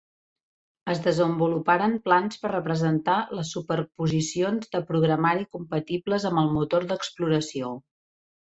Es 0.93 1.01
desenvoluparen 1.07 1.93
plans 2.07 2.39
per 2.45 2.51
representar 2.53 3.19
les 3.41 3.51
superposicions 3.57 4.73
de 4.75 4.83
programari 4.91 5.49
compatibles 5.59 6.27
amb 6.31 6.45
el 6.45 6.53
motor 6.59 6.89
d'exploració. 6.95 7.75